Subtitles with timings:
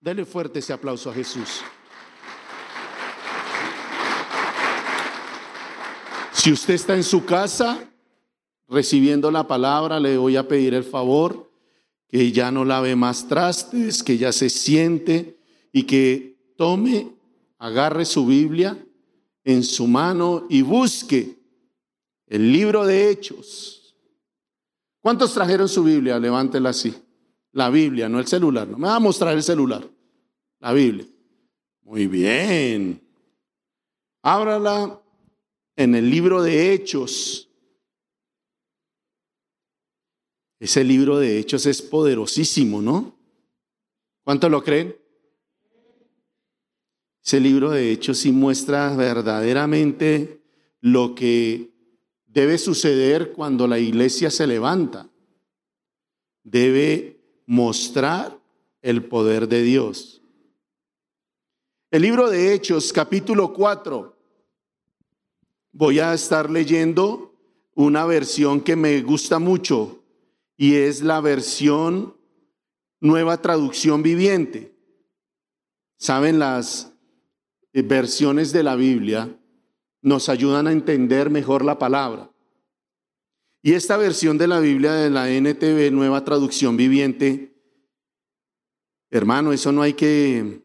[0.00, 1.62] Dele fuerte ese aplauso a Jesús.
[6.32, 7.90] Si usted está en su casa
[8.68, 11.50] recibiendo la palabra, le voy a pedir el favor
[12.08, 15.38] que ya no lave más trastes, que ya se siente
[15.72, 17.12] y que tome,
[17.58, 18.78] agarre su Biblia
[19.44, 21.38] en su mano y busque
[22.26, 23.96] el libro de Hechos.
[25.00, 26.18] ¿Cuántos trajeron su Biblia?
[26.18, 26.94] Levántela así.
[27.56, 28.68] La Biblia, no el celular.
[28.68, 29.82] No me va a mostrar el celular.
[30.60, 31.06] La Biblia.
[31.84, 33.00] Muy bien.
[34.20, 35.00] Ábrala
[35.74, 37.48] en el libro de Hechos.
[40.60, 43.16] Ese libro de Hechos es poderosísimo, ¿no?
[44.22, 44.94] ¿Cuánto lo creen?
[47.24, 50.42] Ese libro de Hechos sí muestra verdaderamente
[50.82, 51.70] lo que
[52.26, 55.08] debe suceder cuando la iglesia se levanta.
[56.42, 57.15] Debe
[57.46, 58.38] mostrar
[58.82, 60.22] el poder de Dios.
[61.90, 64.16] El libro de Hechos, capítulo 4,
[65.72, 67.34] voy a estar leyendo
[67.74, 70.02] una versión que me gusta mucho
[70.56, 72.16] y es la versión
[73.00, 74.74] nueva traducción viviente.
[75.98, 76.92] Saben, las
[77.72, 79.38] eh, versiones de la Biblia
[80.02, 82.30] nos ayudan a entender mejor la palabra.
[83.66, 87.52] Y esta versión de la Biblia de la NTV, nueva traducción viviente,
[89.10, 90.62] hermano, eso no hay que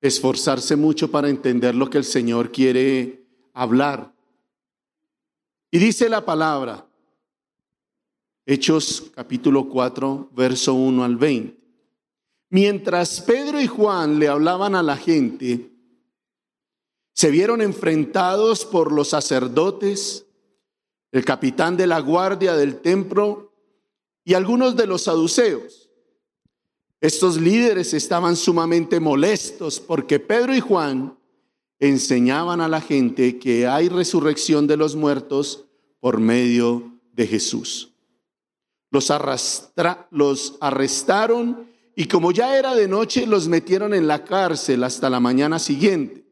[0.00, 4.14] esforzarse mucho para entender lo que el Señor quiere hablar.
[5.70, 6.86] Y dice la palabra,
[8.46, 11.54] Hechos capítulo 4, verso 1 al 20.
[12.48, 15.70] Mientras Pedro y Juan le hablaban a la gente,
[17.12, 20.28] se vieron enfrentados por los sacerdotes,
[21.12, 23.52] el capitán de la guardia del templo
[24.24, 25.90] y algunos de los saduceos.
[27.00, 31.18] Estos líderes estaban sumamente molestos porque Pedro y Juan
[31.78, 35.66] enseñaban a la gente que hay resurrección de los muertos
[36.00, 37.92] por medio de Jesús.
[38.90, 44.84] Los, arrastra, los arrestaron y como ya era de noche los metieron en la cárcel
[44.84, 46.24] hasta la mañana siguiente.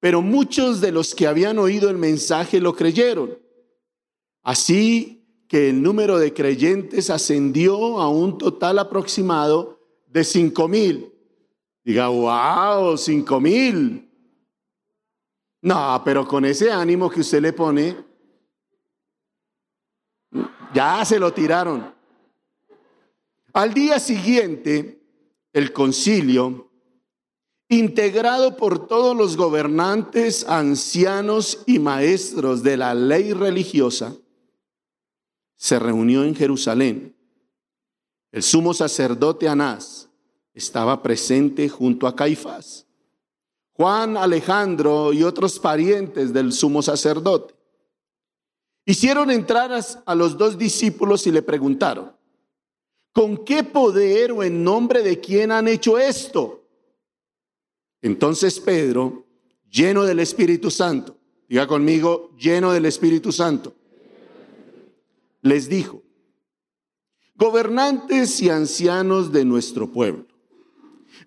[0.00, 3.43] Pero muchos de los que habían oído el mensaje lo creyeron.
[4.44, 11.12] Así que el número de creyentes ascendió a un total aproximado de cinco mil.
[11.82, 14.08] Diga, wow, cinco mil.
[15.62, 17.96] No, pero con ese ánimo que usted le pone,
[20.74, 21.94] ya se lo tiraron.
[23.54, 25.00] Al día siguiente,
[25.52, 26.70] el concilio,
[27.68, 34.14] integrado por todos los gobernantes, ancianos y maestros de la ley religiosa,
[35.64, 37.16] se reunió en Jerusalén.
[38.30, 40.10] El sumo sacerdote Anás
[40.52, 42.86] estaba presente junto a Caifás.
[43.72, 47.54] Juan, Alejandro y otros parientes del sumo sacerdote.
[48.84, 49.70] Hicieron entrar
[50.04, 52.14] a los dos discípulos y le preguntaron,
[53.14, 56.68] ¿con qué poder o en nombre de quién han hecho esto?
[58.02, 59.24] Entonces Pedro,
[59.70, 61.16] lleno del Espíritu Santo,
[61.48, 63.74] diga conmigo, lleno del Espíritu Santo,
[65.44, 66.02] les dijo,
[67.34, 70.26] gobernantes y ancianos de nuestro pueblo,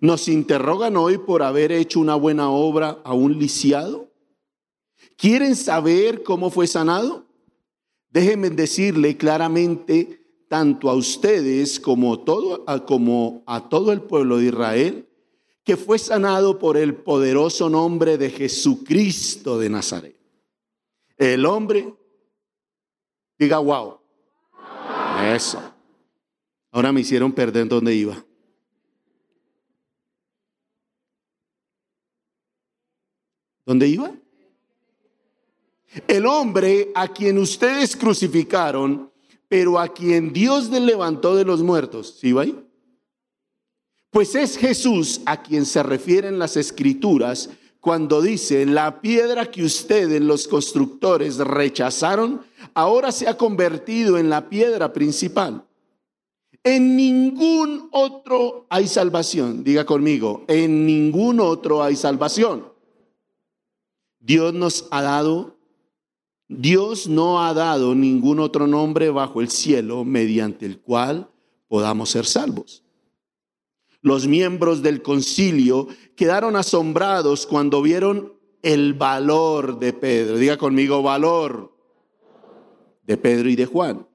[0.00, 4.12] ¿nos interrogan hoy por haber hecho una buena obra a un lisiado?
[5.16, 7.26] ¿Quieren saber cómo fue sanado?
[8.10, 15.08] Déjenme decirle claramente, tanto a ustedes como, todo, como a todo el pueblo de Israel,
[15.62, 20.18] que fue sanado por el poderoso nombre de Jesucristo de Nazaret.
[21.16, 21.94] El hombre,
[23.38, 23.98] diga wow,
[25.34, 25.74] eso.
[26.70, 28.24] Ahora me hicieron perder dónde iba.
[33.64, 34.12] ¿Dónde iba?
[36.06, 39.12] El hombre a quien ustedes crucificaron,
[39.48, 42.18] pero a quien Dios le levantó de los muertos.
[42.20, 42.64] ¿Sí va ahí?
[44.10, 47.50] Pues es Jesús a quien se refieren las escrituras
[47.80, 52.42] cuando dice, la piedra que ustedes los constructores rechazaron,
[52.74, 55.64] ahora se ha convertido en la piedra principal.
[56.64, 59.62] En ningún otro hay salvación.
[59.62, 62.66] Diga conmigo, en ningún otro hay salvación.
[64.18, 65.56] Dios nos ha dado,
[66.48, 71.30] Dios no ha dado ningún otro nombre bajo el cielo mediante el cual
[71.68, 72.82] podamos ser salvos.
[74.08, 78.32] Los miembros del concilio quedaron asombrados cuando vieron
[78.62, 80.38] el valor de Pedro.
[80.38, 81.76] Diga conmigo valor
[83.02, 84.06] de Pedro y de Juan.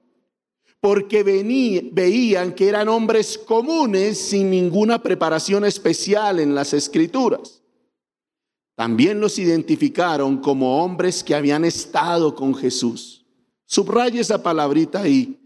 [0.80, 7.62] porque veían que eran hombres comunes sin ninguna preparación especial en las escrituras.
[8.76, 13.26] También los identificaron como hombres que habían estado con Jesús.
[13.66, 15.43] Subraya esa palabrita ahí,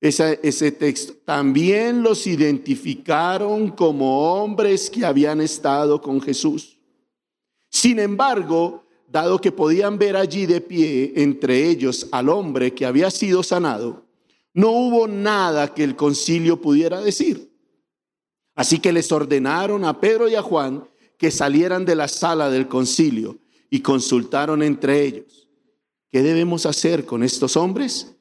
[0.00, 1.14] ese texto.
[1.24, 6.78] También los identificaron como hombres que habían estado con Jesús.
[7.70, 13.10] Sin embargo, dado que podían ver allí de pie entre ellos al hombre que había
[13.10, 14.04] sido sanado,
[14.52, 17.52] no hubo nada que el concilio pudiera decir.
[18.54, 20.88] Así que les ordenaron a Pedro y a Juan
[21.18, 23.38] que salieran de la sala del concilio
[23.70, 25.48] y consultaron entre ellos.
[26.10, 28.13] ¿Qué debemos hacer con estos hombres?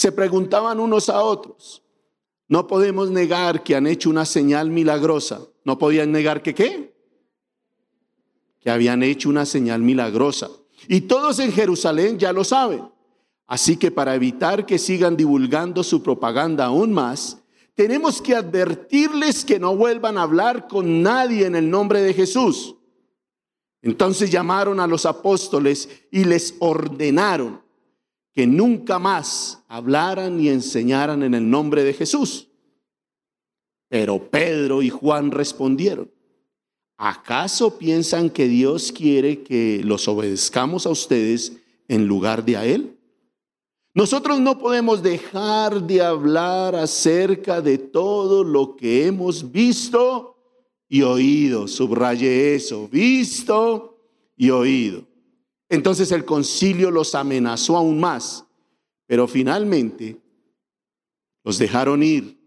[0.00, 1.82] Se preguntaban unos a otros.
[2.48, 5.42] No podemos negar que han hecho una señal milagrosa.
[5.62, 6.94] ¿No podían negar que qué?
[8.60, 10.48] Que habían hecho una señal milagrosa.
[10.88, 12.90] Y todos en Jerusalén ya lo saben.
[13.46, 17.36] Así que para evitar que sigan divulgando su propaganda aún más,
[17.74, 22.74] tenemos que advertirles que no vuelvan a hablar con nadie en el nombre de Jesús.
[23.82, 27.60] Entonces llamaron a los apóstoles y les ordenaron
[28.32, 32.48] que nunca más hablaran ni enseñaran en el nombre de Jesús.
[33.88, 36.10] Pero Pedro y Juan respondieron,
[36.96, 41.56] ¿acaso piensan que Dios quiere que los obedezcamos a ustedes
[41.88, 42.96] en lugar de a Él?
[43.92, 50.36] Nosotros no podemos dejar de hablar acerca de todo lo que hemos visto
[50.88, 51.66] y oído.
[51.66, 53.98] Subraye eso, visto
[54.36, 55.09] y oído.
[55.70, 58.44] Entonces el concilio los amenazó aún más,
[59.06, 60.20] pero finalmente
[61.44, 62.38] los dejaron ir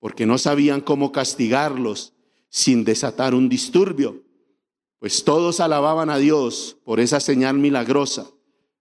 [0.00, 2.14] porque no sabían cómo castigarlos
[2.48, 4.24] sin desatar un disturbio,
[4.98, 8.28] pues todos alababan a Dios por esa señal milagrosa,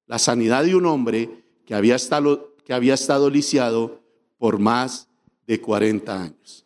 [0.08, 4.02] la sanidad de un hombre que había estado, que había estado lisiado
[4.40, 5.08] por más
[5.46, 6.66] de 40 años.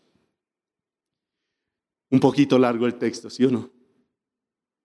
[2.10, 3.70] Un poquito largo el texto, ¿sí o no?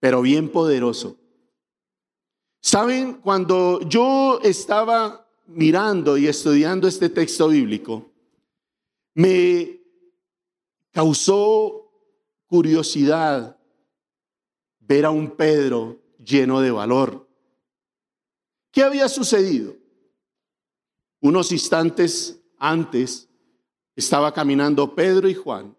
[0.01, 1.19] Pero bien poderoso.
[2.67, 8.11] Saben, cuando yo estaba mirando y estudiando este texto bíblico,
[9.15, 9.83] me
[10.91, 11.89] causó
[12.49, 13.57] curiosidad
[14.81, 17.29] ver a un Pedro lleno de valor.
[18.73, 19.77] ¿Qué había sucedido?
[21.21, 23.29] Unos instantes antes
[23.95, 25.77] estaba caminando Pedro y Juan.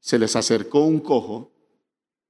[0.00, 1.50] Se les acercó un cojo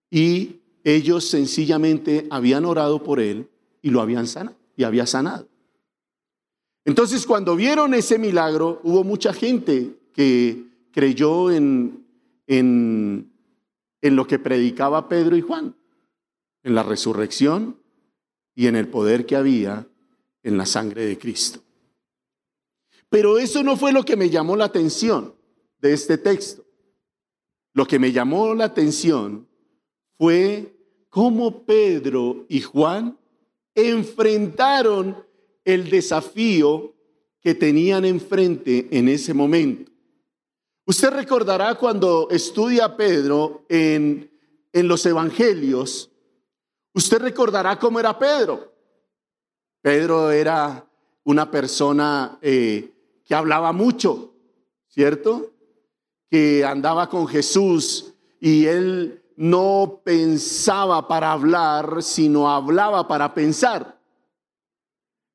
[0.09, 0.58] y
[0.95, 3.49] ellos sencillamente habían orado por él
[3.83, 5.49] y lo habían sanado y había sanado.
[6.85, 12.07] Entonces, cuando vieron ese milagro, hubo mucha gente que creyó en,
[12.47, 13.31] en,
[14.01, 15.77] en lo que predicaba Pedro y Juan,
[16.63, 17.77] en la resurrección
[18.55, 19.87] y en el poder que había
[20.43, 21.61] en la sangre de Cristo.
[23.11, 25.35] Pero eso no fue lo que me llamó la atención
[25.81, 26.65] de este texto.
[27.75, 29.47] Lo que me llamó la atención
[30.17, 30.78] fue
[31.09, 33.19] cómo Pedro y Juan
[33.75, 35.25] enfrentaron
[35.65, 36.95] el desafío
[37.41, 39.93] que tenían enfrente en ese momento.
[40.87, 44.31] Usted recordará cuando estudia Pedro en,
[44.73, 46.11] en los evangelios,
[46.95, 48.73] usted recordará cómo era Pedro.
[49.83, 50.89] Pedro era
[51.25, 52.91] una persona eh,
[53.25, 54.35] que hablaba mucho,
[54.89, 55.53] ¿cierto?
[56.31, 63.97] Que andaba con Jesús y él no pensaba para hablar, sino hablaba para pensar.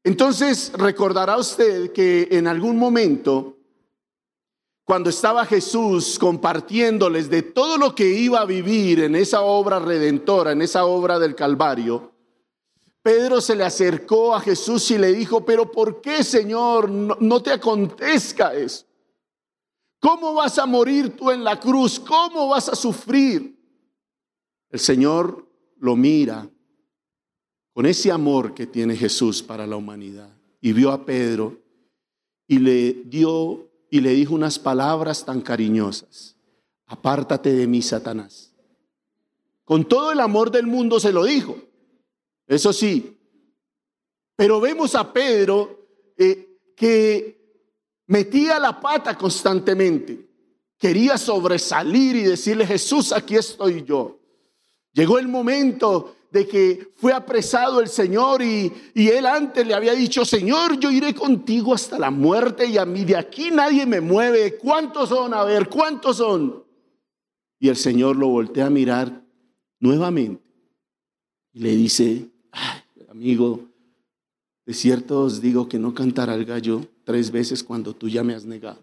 [0.04, 3.56] Entonces recordará usted que en algún momento,
[4.84, 10.52] cuando estaba Jesús compartiéndoles de todo lo que iba a vivir en esa obra redentora,
[10.52, 12.12] en esa obra del Calvario,
[13.02, 17.54] Pedro se le acercó a Jesús y le dijo, pero ¿por qué, Señor, no, te
[17.54, 18.86] acontezca eso?
[20.02, 22.02] ¿Cómo vas a morir tú en la cruz?
[22.02, 23.63] ¿Cómo vas a sufrir?
[24.74, 26.50] El Señor lo mira
[27.74, 31.62] con ese amor que tiene Jesús para la humanidad y vio a Pedro
[32.48, 36.36] y le dio y le dijo unas palabras tan cariñosas.
[36.88, 38.52] Apártate de mí, Satanás.
[39.64, 41.56] Con todo el amor del mundo se lo dijo.
[42.48, 43.16] Eso sí.
[44.36, 45.88] Pero vemos a Pedro
[46.18, 47.62] eh, que
[48.08, 50.28] metía la pata constantemente.
[50.80, 54.20] Quería sobresalir y decirle, Jesús, aquí estoy yo.
[54.94, 60.26] Llegó el momento de que fue apresado el Señor y, él antes le había dicho,
[60.26, 64.58] Señor, yo iré contigo hasta la muerte y a mí de aquí nadie me mueve.
[64.58, 65.34] ¿Cuántos son?
[65.34, 66.64] A ver, ¿cuántos son?
[67.60, 69.24] Y el Señor lo voltea a mirar
[69.80, 70.44] nuevamente
[71.54, 72.30] y le dice,
[73.10, 73.62] amigo,
[74.66, 78.34] de cierto os digo que no cantará el gallo tres veces cuando tú ya me
[78.34, 78.82] has negado.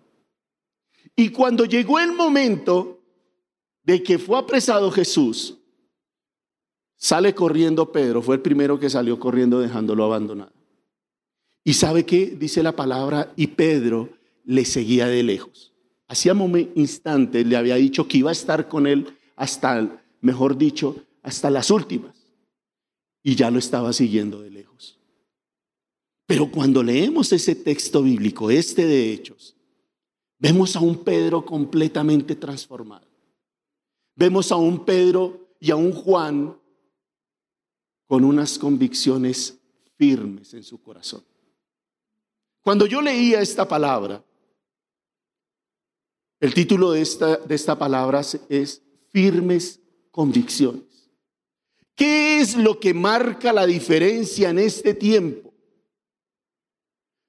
[1.16, 3.00] Y cuando llegó el momento
[3.82, 5.59] de que fue apresado Jesús,
[7.00, 10.52] sale corriendo Pedro, fue el primero que salió corriendo dejándolo abandonado.
[11.64, 12.26] Y sabe qué?
[12.26, 14.10] Dice la palabra, y Pedro
[14.44, 15.72] le seguía de lejos.
[16.06, 16.34] Hacía
[16.74, 21.70] instantes le había dicho que iba a estar con él hasta, mejor dicho, hasta las
[21.70, 22.16] últimas.
[23.22, 24.98] Y ya lo estaba siguiendo de lejos.
[26.26, 29.56] Pero cuando leemos ese texto bíblico, este de Hechos,
[30.38, 33.06] vemos a un Pedro completamente transformado.
[34.16, 36.59] Vemos a un Pedro y a un Juan
[38.10, 39.56] con unas convicciones
[39.96, 41.22] firmes en su corazón.
[42.60, 44.20] Cuando yo leía esta palabra,
[46.40, 49.78] el título de esta, de esta palabra es firmes
[50.10, 51.08] convicciones.
[51.94, 55.54] ¿Qué es lo que marca la diferencia en este tiempo?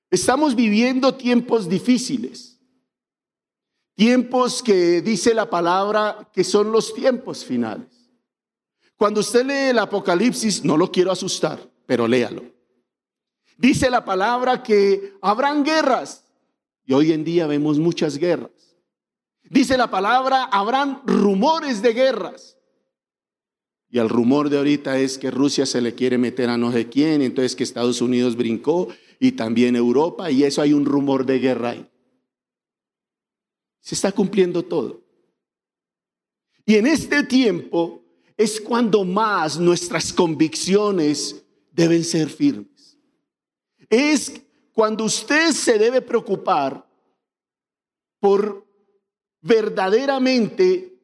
[0.10, 2.60] Estamos viviendo tiempos difíciles,
[3.94, 8.01] tiempos que dice la palabra que son los tiempos finales.
[9.02, 12.44] Cuando usted lee el Apocalipsis, no lo quiero asustar, pero léalo.
[13.58, 16.24] Dice la palabra que habrán guerras,
[16.86, 18.78] y hoy en día vemos muchas guerras.
[19.50, 22.60] Dice la palabra, habrán rumores de guerras.
[23.90, 26.88] Y el rumor de ahorita es que Rusia se le quiere meter a no sé
[26.88, 28.88] quién, entonces que Estados Unidos brincó
[29.20, 31.90] y también Europa, y eso hay un rumor de guerra ahí.
[33.80, 35.02] Se está cumpliendo todo.
[36.68, 38.01] Y en este tiempo
[38.42, 42.98] es cuando más nuestras convicciones deben ser firmes.
[43.88, 44.42] Es
[44.74, 46.84] cuando usted se debe preocupar
[48.20, 48.66] por
[49.42, 51.00] verdaderamente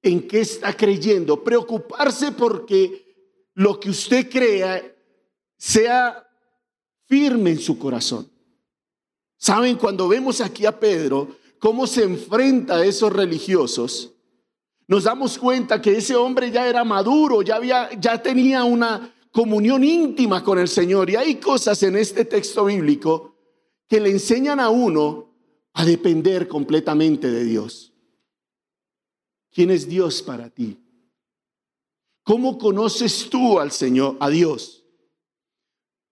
[0.00, 4.94] en qué está creyendo, preocuparse porque lo que usted crea
[5.56, 6.24] sea
[7.06, 8.30] firme en su corazón.
[9.36, 14.15] Saben, cuando vemos aquí a Pedro, cómo se enfrenta a esos religiosos,
[14.88, 19.82] nos damos cuenta que ese hombre ya era maduro, ya, había, ya tenía una comunión
[19.82, 21.10] íntima con el Señor.
[21.10, 23.34] Y hay cosas en este texto bíblico
[23.88, 25.34] que le enseñan a uno
[25.72, 27.92] a depender completamente de Dios.
[29.52, 30.78] ¿Quién es Dios para ti?
[32.22, 34.84] ¿Cómo conoces tú al Señor, a Dios?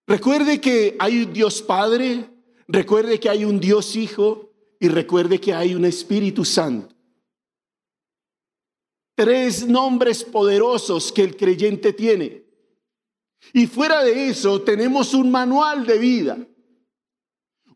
[0.07, 2.29] Recuerde que hay un Dios Padre,
[2.67, 6.94] recuerde que hay un Dios Hijo y recuerde que hay un Espíritu Santo.
[9.15, 12.43] Tres nombres poderosos que el creyente tiene.
[13.53, 16.37] Y fuera de eso tenemos un manual de vida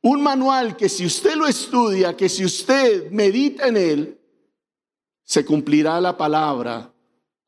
[0.01, 4.19] un manual que si usted lo estudia, que si usted medita en él,
[5.23, 6.93] se cumplirá la palabra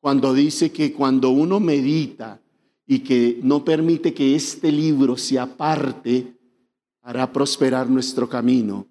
[0.00, 2.40] cuando dice que cuando uno medita
[2.86, 6.36] y que no permite que este libro se aparte,
[7.02, 8.86] hará prosperar nuestro camino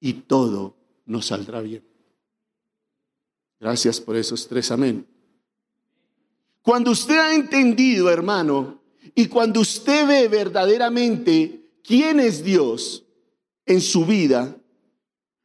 [0.00, 0.76] y todo
[1.06, 1.84] nos saldrá bien.
[3.58, 5.06] Gracias por esos tres amén.
[6.62, 8.80] Cuando usted ha entendido, hermano,
[9.14, 13.04] y cuando usted ve verdaderamente quién es Dios
[13.64, 14.56] en su vida,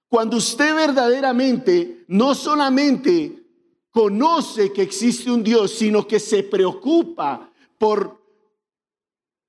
[0.10, 3.42] cuando usted verdaderamente no solamente
[3.92, 8.20] conoce que existe un Dios, sino que se preocupa por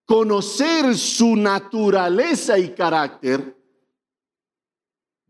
[0.05, 3.57] conocer su naturaleza y carácter,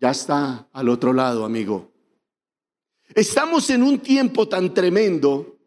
[0.01, 1.92] ya está al otro lado, amigo.
[3.15, 5.59] Estamos en un tiempo tan tremendo,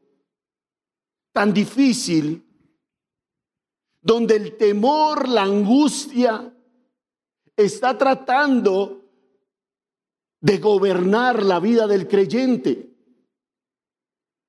[1.32, 2.44] tan difícil,
[4.02, 6.54] donde el temor, la angustia
[7.56, 9.04] está tratando
[10.42, 12.92] de gobernar la vida del creyente.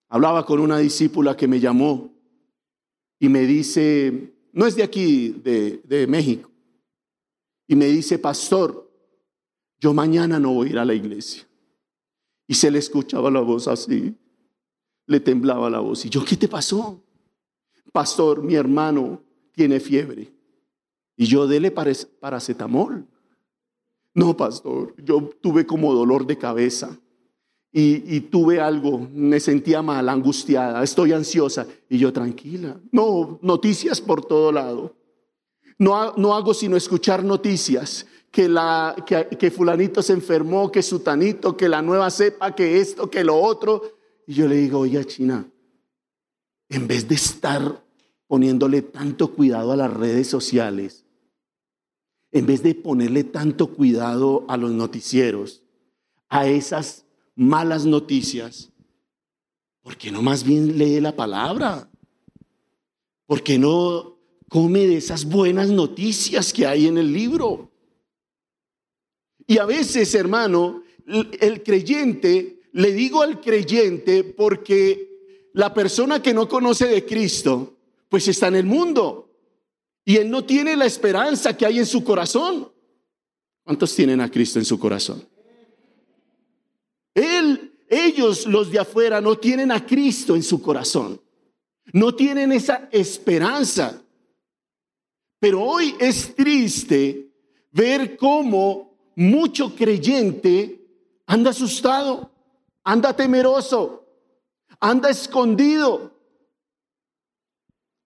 [0.08, 2.14] Hablaba con una discípula que me llamó
[3.18, 6.50] y me dice, no es de aquí, de, de México,
[7.66, 8.90] y me dice, pastor,
[9.78, 11.46] yo mañana no voy a ir a la iglesia.
[12.46, 14.14] Y se le escuchaba la voz así,
[15.06, 16.04] le temblaba la voz.
[16.04, 17.02] Y yo, ¿qué te pasó?
[17.92, 19.22] Pastor, mi hermano
[19.52, 20.32] tiene fiebre.
[21.16, 23.06] Y yo dele paracetamol.
[24.14, 26.98] No, pastor, yo tuve como dolor de cabeza.
[27.78, 31.66] Y, tuve algo, me sentía mal, angustiada, estoy ansiosa.
[31.90, 32.80] Y yo tranquila.
[32.90, 34.96] No, noticias por todo lado.
[35.78, 38.06] No, no hago sino escuchar noticias.
[38.30, 43.24] Que, la, que, fulanito se enfermó, que sutanito, que la nueva cepa, que esto, que
[43.24, 43.82] lo otro.
[44.26, 45.48] Y yo le digo, oye, China,
[46.68, 47.82] en vez de estar
[48.26, 51.06] poniéndole tanto cuidado a las redes sociales,
[52.32, 55.62] en vez de ponerle tanto cuidado a los noticieros,
[56.28, 58.70] a esas malas noticias,
[59.82, 61.88] ¿por qué no más bien lee la palabra?
[63.26, 64.18] ¿Por qué no
[64.48, 67.70] come de esas buenas noticias que hay en el libro?
[69.46, 76.48] Y a veces, hermano, el creyente, le digo al creyente porque la persona que no
[76.48, 77.76] conoce de Cristo,
[78.08, 79.26] pues está en el mundo
[80.04, 82.70] y él no tiene la esperanza que hay en su corazón.
[83.64, 85.26] ¿Cuántos tienen a Cristo en su corazón?
[87.12, 91.20] Él, ellos, los de afuera, no tienen a Cristo en su corazón.
[91.92, 94.00] No tienen esa esperanza.
[95.40, 97.32] Pero hoy es triste
[97.72, 100.86] ver cómo mucho creyente
[101.26, 102.30] anda asustado,
[102.84, 104.06] anda temeroso,
[104.78, 106.12] anda escondido.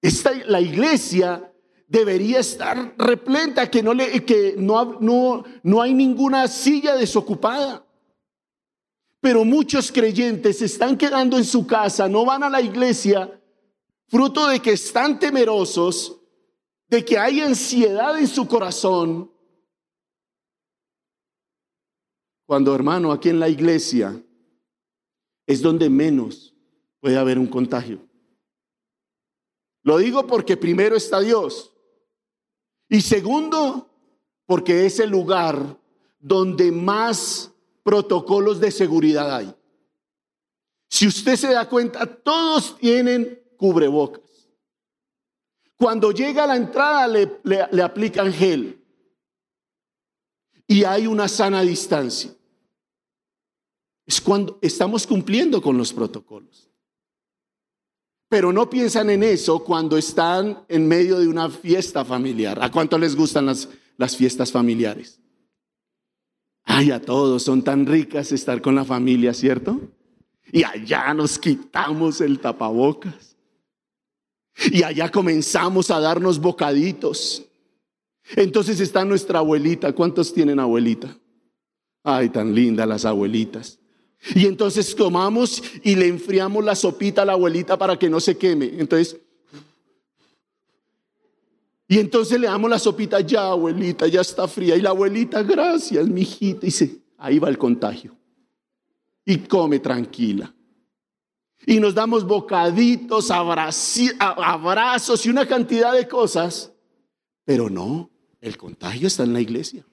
[0.01, 1.53] Esta, la iglesia
[1.87, 7.85] debería estar repleta, que, no, le, que no, no, no hay ninguna silla desocupada.
[9.21, 13.39] Pero muchos creyentes se están quedando en su casa, no van a la iglesia,
[14.09, 16.19] fruto de que están temerosos,
[16.89, 19.31] de que hay ansiedad en su corazón.
[22.51, 24.21] Cuando hermano, aquí en la iglesia
[25.47, 26.53] es donde menos
[26.99, 28.01] puede haber un contagio.
[29.85, 31.73] Lo digo porque primero está Dios.
[32.89, 33.89] Y segundo,
[34.47, 35.79] porque es el lugar
[36.19, 37.53] donde más
[37.85, 39.55] protocolos de seguridad hay.
[40.89, 44.51] Si usted se da cuenta, todos tienen cubrebocas.
[45.77, 48.85] Cuando llega a la entrada le, aplican gel.
[50.67, 52.35] Y hay una sana distancia.
[54.11, 56.69] Es cuando estamos cumpliendo con los protocolos.
[58.29, 62.61] Pero no piensan en eso cuando están en medio de una fiesta familiar.
[62.61, 65.21] ¿A cuánto les gustan las, las fiestas familiares?
[66.65, 69.81] Ay, a todos son tan ricas estar con la familia, ¿cierto?
[70.51, 73.37] Y allá nos quitamos el tapabocas.
[74.73, 77.45] Y allá comenzamos a darnos bocaditos.
[78.35, 79.93] Entonces está nuestra abuelita.
[79.93, 81.17] ¿Cuántos tienen abuelita?
[82.03, 83.80] Ay, tan linda las abuelitas.
[84.35, 88.37] Y entonces tomamos y le enfriamos la sopita a la abuelita para que no se
[88.37, 88.71] queme.
[88.79, 89.17] Entonces,
[91.89, 94.77] y entonces le damos la sopita, ya abuelita, ya está fría.
[94.77, 96.65] Y la abuelita, gracias, mijita.
[96.65, 98.17] Y dice, ahí va el contagio.
[99.25, 100.55] Y come tranquila.
[101.67, 104.07] Y nos damos bocaditos, abrazos
[105.27, 106.73] y una cantidad de cosas.
[107.45, 108.09] Pero no,
[108.41, 109.85] el contagio está en la iglesia.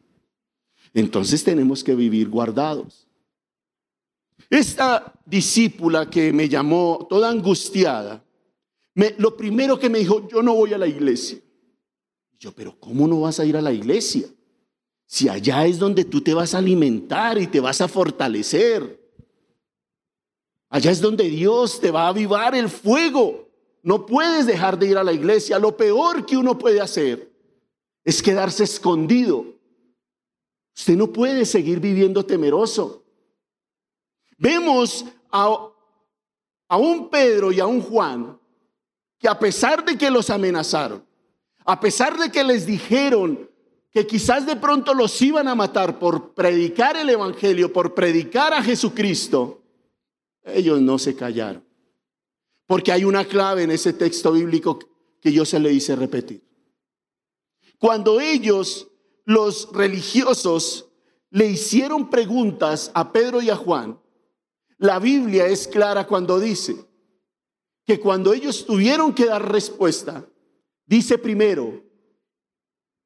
[0.93, 3.06] Entonces tenemos que vivir guardados.
[4.49, 8.23] Esta discípula que me llamó toda angustiada,
[9.17, 11.39] lo primero que me dijo, yo no voy a la iglesia.
[12.39, 14.27] yo, pero ¿cómo no vas a ir a la iglesia?
[15.05, 18.99] Si allá es donde tú te vas a alimentar y te vas a fortalecer.
[20.69, 23.47] Allá es donde Dios te va a avivar el fuego.
[23.83, 25.59] No puedes dejar de ir a la iglesia.
[25.59, 27.31] Lo peor que uno puede hacer
[28.03, 29.45] es quedarse escondido.
[30.75, 33.06] Usted no puede seguir viviendo temeroso.
[34.37, 35.71] Vemos a,
[36.77, 38.39] un Pedro y a un Juan
[39.17, 41.03] que a pesar de que los amenazaron,
[41.65, 43.49] a pesar de que les dijeron
[43.91, 48.61] que quizás de pronto los iban a matar por predicar el Evangelio, por predicar a
[48.61, 49.63] Jesucristo,
[50.43, 51.65] ellos no se callaron.
[52.67, 54.77] Porque hay una clave en ese texto bíblico
[55.19, 56.43] que yo se le hice repetir.
[57.79, 58.87] Cuando ellos,
[59.25, 60.89] los religiosos,
[61.31, 63.99] le hicieron preguntas a Pedro y a Juan,
[64.77, 66.75] la Biblia es clara cuando dice
[67.85, 70.27] que cuando ellos tuvieron que dar respuesta,
[70.85, 71.83] dice primero,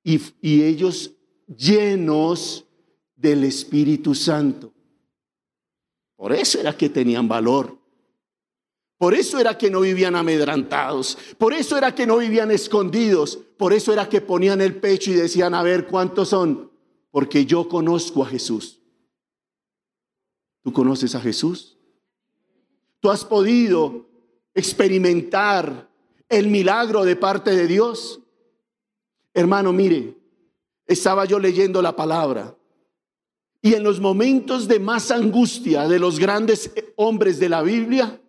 [0.04, 1.12] y, ellos
[1.48, 2.66] llenos
[3.16, 4.74] del Espíritu Santo.
[6.16, 7.78] Por eso era que tenían valor.
[8.98, 11.18] Por eso era que no vivían amedrantados.
[11.38, 13.38] Por eso era que no vivían escondidos.
[13.58, 16.72] Por eso era que ponían el pecho y decían, a ver cuántos son.
[17.12, 18.81] Porque yo conozco a Jesús.
[20.64, 21.78] ¿Tú conoces a Jesús?
[23.00, 24.08] ¿Tú has podido
[24.54, 25.90] experimentar
[26.30, 28.20] el milagro de parte de Dios?
[29.34, 30.16] Hermano, mire,
[30.86, 32.56] estaba yo leyendo la palabra
[33.62, 38.20] y en los momentos de más angustia de los grandes hombres de la Biblia,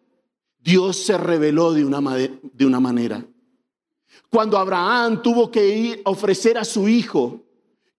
[0.58, 3.26] Dios se reveló de una, de una manera.
[4.28, 7.40] Cuando Abraham tuvo que ir a ofrecer a su hijo,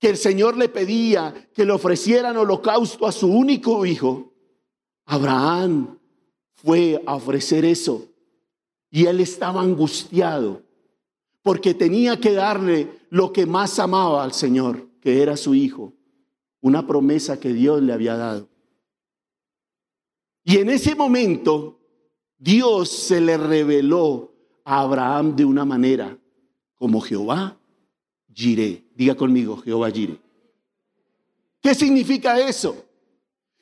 [0.03, 4.33] que el Señor le pedía que le ofrecieran holocausto a su único hijo,
[5.05, 5.97] Abraham
[6.51, 8.09] fue a ofrecer eso
[8.91, 10.61] y él estaba angustiado
[11.41, 15.93] porque tenía que darle lo que más amaba al Señor, que era su hijo,
[16.59, 18.49] una promesa que Dios le había dado.
[20.43, 21.79] Y en ese momento
[22.37, 24.33] Dios se le reveló
[24.65, 26.19] a Abraham de una manera
[26.75, 27.57] como Jehová
[28.33, 28.82] Jiré.
[28.95, 30.19] Diga conmigo, Jehová Jiré.
[31.61, 32.85] ¿Qué significa eso?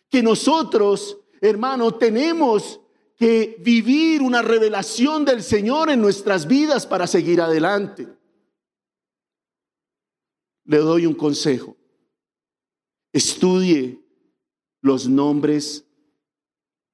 [0.10, 2.80] Que nosotros, hermano, tenemos
[3.16, 8.08] que vivir una revelación del Señor en nuestras vidas para seguir adelante.
[10.66, 11.78] Le doy un consejo.
[13.14, 14.02] Estudie
[14.82, 15.86] los nombres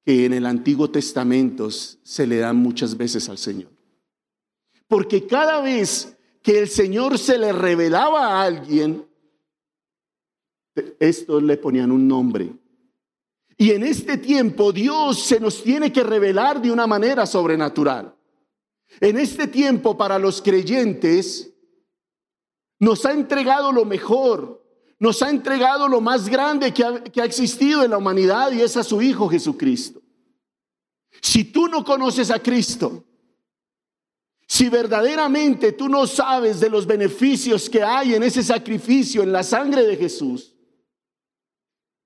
[0.04, 3.70] que en el Antiguo Testamento se le dan muchas veces al Señor.
[4.86, 9.06] Porque cada vez que el Señor se le revelaba a alguien,
[11.00, 12.52] estos le ponían un nombre.
[13.56, 18.14] Y en este tiempo Dios se nos tiene que revelar de una manera sobrenatural.
[19.00, 21.52] En este tiempo para los creyentes
[22.78, 24.64] nos ha entregado lo mejor,
[25.00, 28.62] nos ha entregado lo más grande que ha, que ha, existido en la humanidad y
[28.62, 30.00] es a su Hijo Jesucristo.
[31.20, 33.04] Si tú no conoces a Cristo,
[34.50, 39.42] si verdaderamente tú no sabes de los beneficios que hay en ese sacrificio, en la
[39.42, 40.54] sangre de Jesús,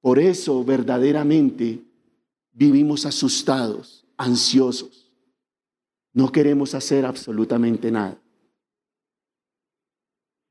[0.00, 1.85] por eso verdaderamente
[2.50, 5.12] vivimos asustados, ansiosos.
[6.12, 8.20] No queremos hacer absolutamente nada.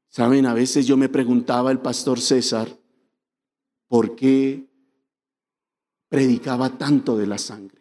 [0.08, 2.70] Saben, a veces yo me preguntaba el pastor César,
[3.90, 4.66] ¿por qué
[6.08, 7.81] predicaba tanto de la sangre?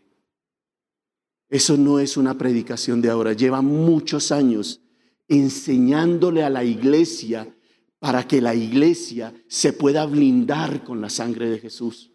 [1.50, 4.80] Eso no es una predicación de ahora, lleva muchos años
[5.28, 7.54] enseñándole a la iglesia
[7.98, 12.10] para que la iglesia se pueda blindar con la sangre de Jesús.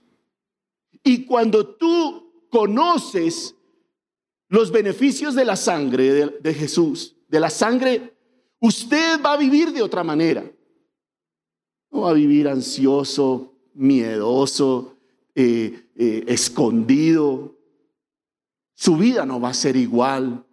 [1.04, 3.54] Y cuando tú conoces
[4.48, 8.16] los beneficios de la sangre de, Jesús, de la sangre
[8.66, 10.44] Usted va a vivir de otra manera.
[11.92, 14.96] No va a vivir ansioso, miedoso,
[15.36, 17.55] eh, eh, escondido.
[18.76, 20.46] Su vida no va a ser igual.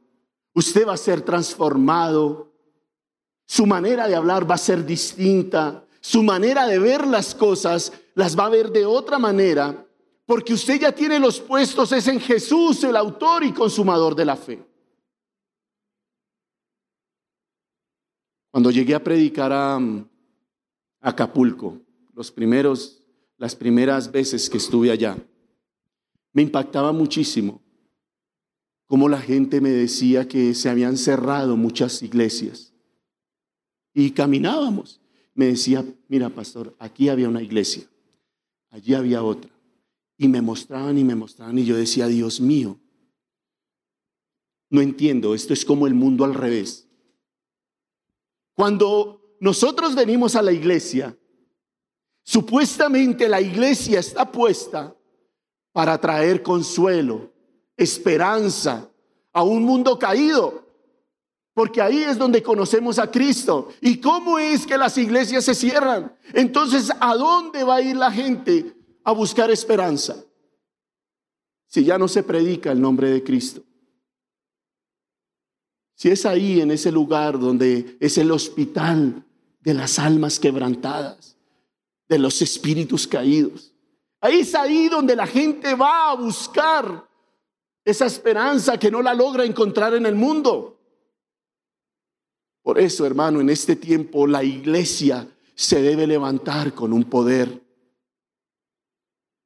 [0.55, 2.53] Usted va a ser transformado.
[3.45, 5.85] Su manera de hablar va a ser distinta.
[6.01, 9.87] Su manera de ver las cosas las va a ver de otra manera.
[10.25, 14.37] Porque usted ya tiene los puestos, es en Jesús, el autor y consumador de la
[14.37, 14.65] fe.
[18.51, 19.81] Cuando llegué a predicar a,
[21.01, 21.81] Acapulco,
[22.15, 23.03] los primeros,
[23.37, 25.17] las primeras veces que estuve allá,
[26.33, 27.62] me impactaba muchísimo
[28.93, 32.75] cómo la gente me decía que se habían cerrado muchas iglesias.
[33.95, 35.01] Y caminábamos.
[35.33, 37.85] Me decía, mira, pastor, aquí había una iglesia,
[38.69, 39.51] allí había otra.
[40.19, 42.79] Y me mostraban y me mostraban y yo decía, Dios mío,
[44.69, 46.87] no entiendo, esto es como el mundo al revés.
[48.53, 51.17] Cuando nosotros venimos a la iglesia,
[52.25, 54.95] supuestamente la iglesia está puesta
[55.73, 57.32] para traer consuelo,
[57.83, 58.89] esperanza
[59.33, 60.63] a un mundo caído.
[61.55, 63.69] Porque ahí es donde conocemos a Cristo.
[63.81, 66.17] ¿Y cómo es que las iglesias se cierran?
[66.33, 70.17] Entonces, ¿a dónde va a ir la gente a buscar esperanza?
[71.67, 73.63] Si ya no se predica el nombre de Cristo.
[75.95, 79.25] Si es ahí, en ese lugar donde es el hospital
[79.61, 81.37] de las almas quebrantadas,
[82.09, 83.73] de los espíritus caídos.
[84.21, 87.09] Ahí es ahí donde la gente va a buscar
[87.85, 90.79] esa esperanza que no la logra encontrar en el mundo.
[92.63, 97.61] Por eso, hermano, en este tiempo la iglesia se debe levantar con un poder.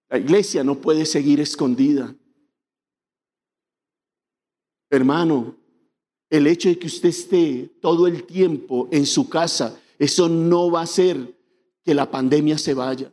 [0.08, 2.14] La iglesia no puede seguir escondida.
[4.90, 5.56] Hermano,
[6.30, 10.80] el hecho de que usted esté todo el tiempo en su casa, eso no va
[10.80, 11.34] a hacer
[11.82, 13.10] que la pandemia se vaya.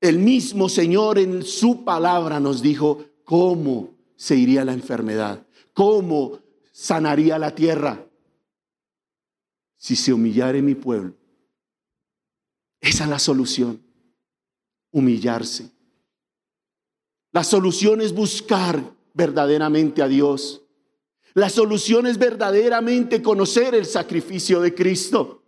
[0.00, 6.38] El mismo Señor en su palabra nos dijo cómo se iría la enfermedad, cómo
[6.72, 8.06] sanaría la tierra
[9.76, 11.12] si se humillara en mi pueblo.
[12.80, 13.82] Esa es la solución,
[14.92, 15.70] humillarse.
[17.32, 20.62] La solución es buscar verdaderamente a Dios.
[21.34, 25.42] La solución es verdaderamente conocer el sacrificio de Cristo.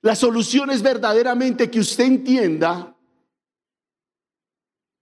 [0.00, 2.91] La solución es verdaderamente que usted entienda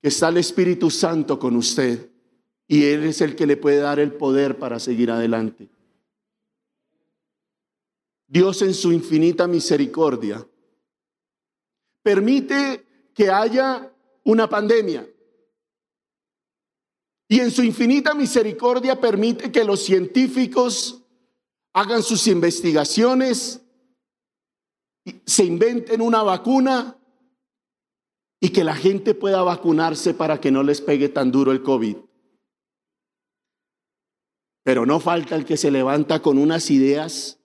[0.00, 2.10] que está el Espíritu Santo con usted
[2.66, 5.68] y Él es el que le puede dar el poder para seguir adelante.
[8.28, 10.46] Dios en su infinita misericordia
[12.02, 13.92] permite que haya
[14.24, 15.04] una pandemia.
[17.28, 21.02] Y en su infinita misericordia permite que los científicos
[21.72, 23.62] hagan sus investigaciones,
[25.26, 26.99] se inventen una vacuna
[28.40, 31.96] y que la gente pueda vacunarse para que no les pegue tan duro el COVID.
[34.64, 37.40] Pero no falta el que se levanta con unas ideas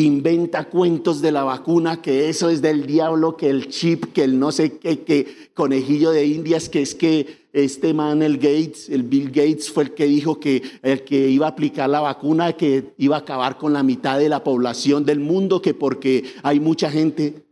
[0.00, 4.38] inventa cuentos de la vacuna, que eso es del diablo, que el chip, que el
[4.38, 9.02] no sé qué, que conejillo de indias, que es que este man, el Gates, el
[9.02, 12.94] Bill Gates, fue el que dijo que el que iba a aplicar la vacuna, que
[12.96, 16.90] iba a acabar con la mitad de la población del mundo, que porque hay mucha
[16.90, 17.44] gente.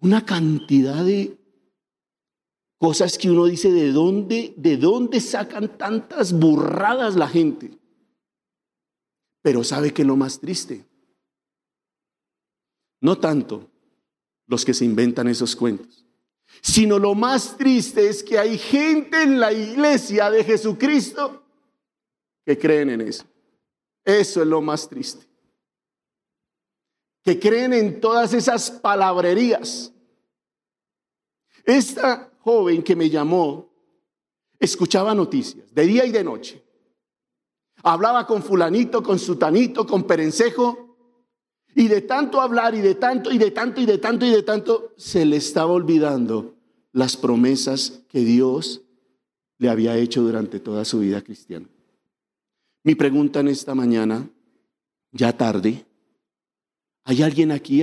[0.00, 1.36] Una cantidad de
[2.78, 7.76] cosas que uno dice, ¿de dónde, de dónde sacan tantas burradas la gente?
[9.42, 10.84] Pero sabe que lo más triste,
[13.00, 13.68] no tanto
[14.46, 16.04] los que se inventan esos cuentos,
[16.62, 21.44] sino lo más triste es que hay gente en la iglesia de Jesucristo
[22.44, 23.24] que creen en eso.
[24.04, 25.27] Eso es lo más triste.
[27.28, 29.92] Que creen en todas esas palabrerías.
[31.62, 33.70] Esta joven que me llamó
[34.58, 36.64] escuchaba noticias de día y de noche.
[37.82, 40.96] Hablaba con fulanito, con sutanito, con perencejo.
[41.74, 44.42] Y de tanto hablar y de tanto y de tanto y de tanto y de
[44.42, 46.56] tanto, se le estaba olvidando
[46.92, 48.80] las promesas que Dios
[49.58, 51.68] le había hecho durante toda su vida cristiana.
[52.84, 54.30] Mi pregunta en esta mañana,
[55.12, 55.84] ya tarde,
[57.08, 57.82] ¿hay alguien aquí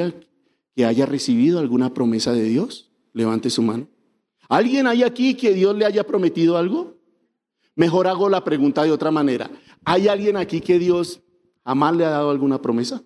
[0.76, 2.92] que haya recibido alguna promesa de Dios?
[3.12, 3.88] Levante su mano.
[4.48, 7.00] ¿Alguien hay aquí que Dios le haya prometido algo?
[7.76, 9.50] Mejor hago la pregunta de otra manera.
[9.84, 11.24] ¿Hay alguien aquí que Dios
[11.64, 13.04] jamás le ha dado alguna promesa?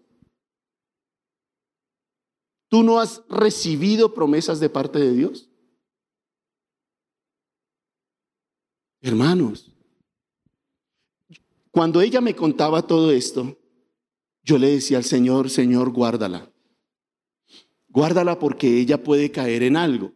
[2.68, 5.50] ¿Tú no has recibido promesas de parte de Dios?
[9.00, 9.72] Hermanos,
[11.72, 13.58] cuando ella me contaba todo esto,
[14.50, 16.52] yo le decía al Señor, Señor, guárdala.
[17.88, 20.12] Guárdala porque ella puede caer en algo.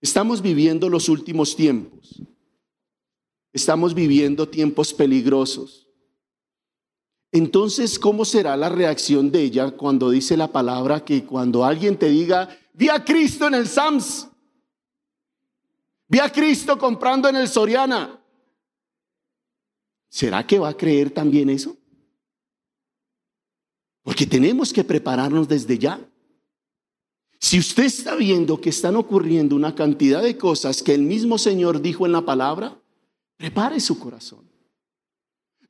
[0.00, 2.22] Estamos viviendo los últimos tiempos.
[3.52, 5.86] Estamos viviendo tiempos peligrosos.
[7.30, 12.08] Entonces, ¿cómo será la reacción de ella cuando dice la palabra que cuando alguien te
[12.08, 14.28] diga, vi a Cristo en el Sams,
[16.08, 18.18] vi a Cristo comprando en el Soriana?
[20.08, 21.76] ¿Será que va a creer también eso?
[24.02, 26.00] Porque tenemos que prepararnos desde ya.
[27.38, 31.80] Si usted está viendo que están ocurriendo una cantidad de cosas que el mismo Señor
[31.80, 32.80] dijo en la palabra,
[33.40, 34.50] Prepare su corazón.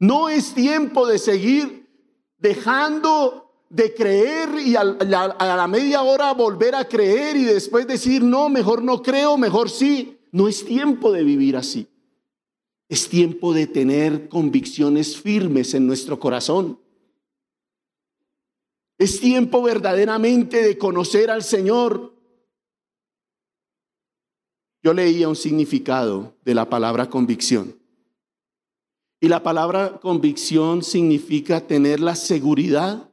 [0.00, 1.88] No es tiempo de seguir
[2.36, 8.48] dejando de creer y a la, media hora volver a creer y después decir, no,
[8.48, 10.18] mejor no creo, mejor sí.
[10.32, 11.86] No es tiempo de vivir así.
[12.88, 16.80] Es tiempo de tener convicciones firmes en nuestro corazón.
[19.00, 22.20] Es tiempo verdaderamente de conocer al Señor
[24.82, 27.78] yo leía un significado de la palabra convicción.
[29.20, 33.10] Y la palabra convicción significa tener la seguridad.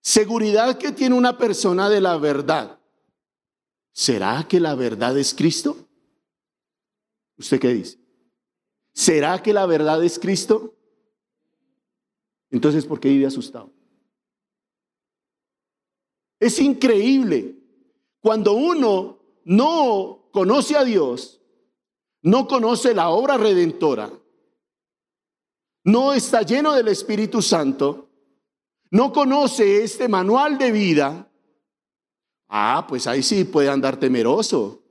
[0.00, 2.80] Seguridad que tiene una persona de la verdad.
[3.92, 5.76] ¿Será que la verdad es Cristo?
[7.36, 7.98] ¿Usted qué dice?
[8.92, 10.74] ¿Será que la verdad es Cristo?
[12.50, 13.77] Entonces, ¿por qué vive asustado?
[16.40, 17.56] Es increíble
[18.20, 21.40] cuando uno no conoce a Dios,
[22.22, 24.10] no conoce la obra redentora,
[25.84, 28.08] no está lleno del Espíritu Santo,
[28.90, 31.30] no conoce este manual de vida,
[32.48, 34.82] ah, pues ahí sí puede andar temeroso.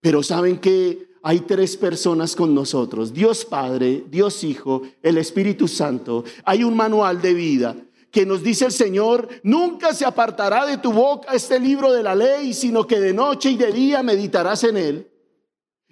[0.00, 6.24] Pero saben que hay tres personas con nosotros, Dios Padre, Dios Hijo, el Espíritu Santo.
[6.44, 7.76] Hay un manual de vida
[8.10, 12.14] que nos dice el Señor, nunca se apartará de tu boca este libro de la
[12.14, 15.10] ley, sino que de noche y de día meditarás en él.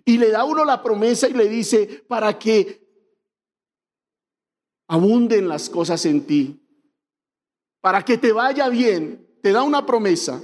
[0.04, 2.86] Y le da uno la promesa y le dice, para que
[4.88, 6.60] abunden las cosas en ti,
[7.80, 10.42] para que te vaya bien, te da una promesa.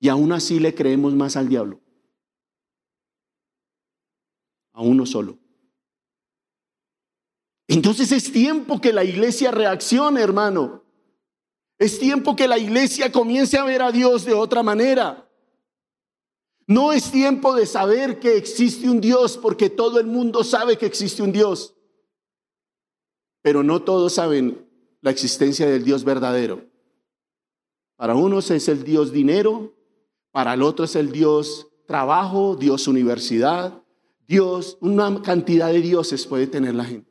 [0.00, 1.80] Y aún así le creemos más al diablo.
[4.72, 5.38] A uno solo.
[7.70, 10.82] Entonces es tiempo que la iglesia reaccione, hermano.
[11.78, 15.30] Es tiempo que la iglesia comience a ver a Dios de otra manera.
[16.66, 20.86] No es tiempo de saber que existe un Dios, porque todo el mundo sabe que
[20.86, 21.76] existe un Dios.
[23.40, 24.68] Pero no todos saben
[25.00, 26.68] la existencia del Dios verdadero.
[27.94, 29.76] Para unos es el Dios dinero,
[30.32, 33.80] para el otro es el Dios trabajo, Dios universidad,
[34.26, 37.09] Dios, una cantidad de dioses puede tener la gente.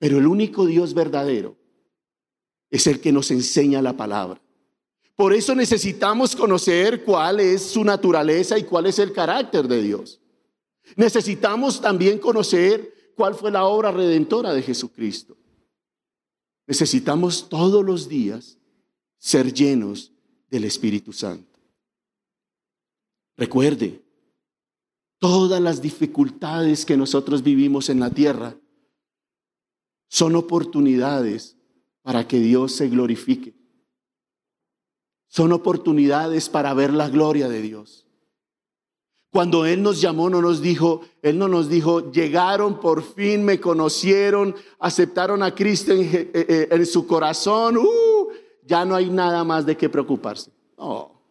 [0.00, 1.56] Pero el único Dios verdadero
[2.70, 4.40] es el que nos enseña la palabra.
[5.14, 10.18] Por eso necesitamos conocer cuál es su naturaleza y cuál es el carácter de Dios.
[10.96, 15.36] Necesitamos también conocer cuál fue la obra redentora de Jesucristo.
[16.66, 18.56] necesitamos todos los días
[19.18, 20.12] ser llenos
[20.48, 21.58] del Espíritu Santo.
[23.36, 24.02] Recuerde,
[25.18, 28.56] todas las dificultades que nosotros vivimos en la tierra
[30.10, 31.56] son oportunidades
[32.02, 33.54] para que Dios se glorifique.
[35.28, 38.08] Son oportunidades para ver la gloria de Dios.
[39.30, 43.60] Cuando Él nos llamó, no nos dijo, Él no nos dijo, llegaron, por fin me
[43.60, 48.28] conocieron, aceptaron a Cristo en, eh, eh, su corazón, uh,
[48.66, 50.50] ya no hay nada más de qué preocuparse.
[50.76, 51.22] No.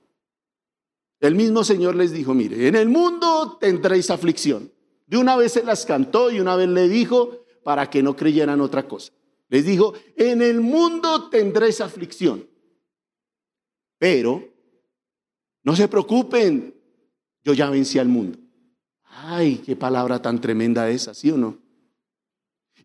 [1.19, 4.71] El mismo Señor les dijo, mire, en el mundo tendréis aflicción.
[5.05, 7.39] De una vez se las cantó y una vez le dijo
[7.69, 9.13] para que no creyeran otra cosa.
[9.47, 12.49] Les dijo, en el mundo tendréis aflicción.
[13.99, 14.43] Pero
[15.62, 16.73] no se preocupen,
[17.43, 18.39] yo ya vencí al mundo.
[19.03, 21.60] Ay, qué palabra tan tremenda esa, ¿sí o no?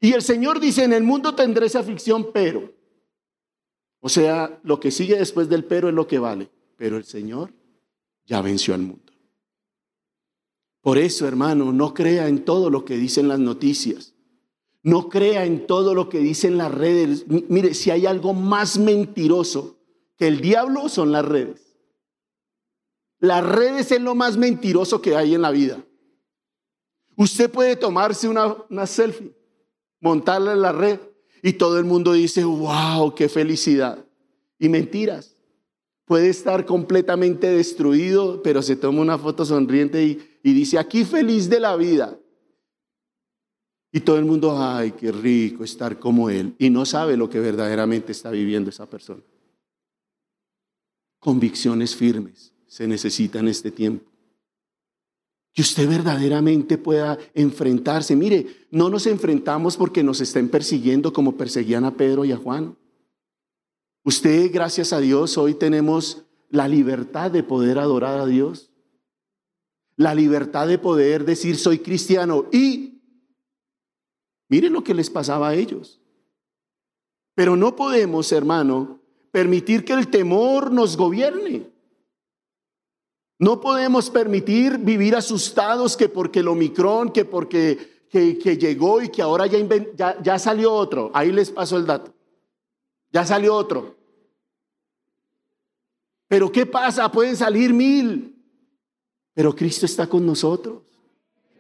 [0.02, 2.70] Y el Señor dice, en el mundo tendréis aflicción, pero.
[4.00, 6.50] O sea, lo que sigue después del pero es lo que vale.
[6.76, 7.54] Pero el Señor
[8.26, 9.14] ya venció al mundo.
[10.82, 14.13] Por eso, hermano, no crea en todo lo que dicen las noticias.
[14.84, 17.24] No crea en todo lo que dicen las redes.
[17.26, 19.78] Mire, si hay algo más mentiroso
[20.18, 21.74] que el diablo son las redes.
[23.18, 25.82] Las redes es lo más mentiroso que hay en la vida.
[27.16, 29.34] Usted puede tomarse una, una selfie,
[30.00, 31.00] montarla en la red
[31.42, 34.04] y todo el mundo dice, wow, qué felicidad.
[34.58, 35.34] Y mentiras.
[36.04, 41.48] Puede estar completamente destruido, pero se toma una foto sonriente y, y dice, aquí feliz
[41.48, 42.18] de la vida.
[43.94, 46.56] Y todo el mundo, ay, qué rico estar como Él.
[46.58, 49.22] Y no sabe lo que verdaderamente está viviendo esa persona.
[51.20, 54.10] Convicciones firmes se necesitan en este tiempo.
[55.52, 58.16] Que usted verdaderamente pueda enfrentarse.
[58.16, 62.76] Mire, no nos enfrentamos porque nos estén persiguiendo como perseguían a Pedro y a Juan.
[64.02, 68.72] Usted, gracias a Dios, hoy tenemos la libertad de poder adorar a Dios.
[69.94, 72.93] La libertad de poder decir soy cristiano y
[74.48, 76.00] Miren lo que les pasaba a ellos.
[77.34, 81.70] Pero no podemos, hermano, permitir que el temor nos gobierne.
[83.38, 89.22] No podemos permitir vivir asustados que porque el Omicron, que porque que, llegó y que
[89.22, 89.58] ahora ya,
[89.96, 91.10] ya, ya salió otro.
[91.14, 92.14] Ahí les pasó el dato.
[93.10, 93.96] Ya salió otro.
[96.28, 97.10] Pero ¿qué pasa?
[97.10, 98.40] Pueden salir mil.
[99.34, 100.82] Pero Cristo está con nosotros.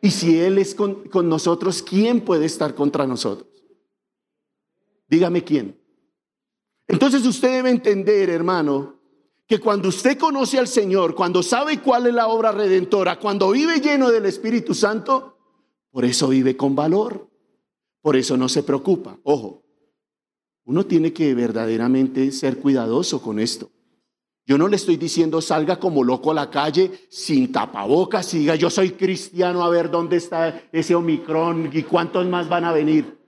[0.04, 3.48] Y si Él es con, nosotros, ¿quién puede estar contra nosotros?
[5.08, 5.80] Dígame quién.
[6.86, 9.00] Entonces usted debe entender, hermano,
[9.46, 13.80] que cuando usted conoce al Señor, cuando sabe cuál es la obra redentora, cuando vive
[13.80, 15.38] lleno del Espíritu Santo,
[15.90, 17.30] por eso vive con valor,
[18.02, 19.18] por eso no se preocupa.
[19.22, 19.64] Ojo,
[20.66, 23.70] uno tiene que verdaderamente ser cuidadoso con esto.
[24.46, 28.68] Yo no le estoy diciendo salga como loco a la calle sin tapabocas, siga yo
[28.68, 33.18] soy cristiano a ver dónde está ese Omicron y cuántos más van a venir.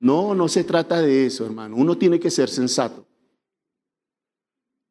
[0.00, 1.76] No, no se trata de eso, hermano.
[1.76, 3.06] Uno tiene que ser sensato.